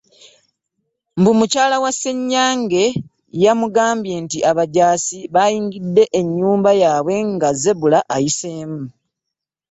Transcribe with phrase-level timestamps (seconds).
[1.19, 2.83] Mbu mukyala wa Ssenyange
[3.43, 8.81] yamugambye nti abajaasi baayingidde ennyumba yaabwe nga Zebra ayiseemu.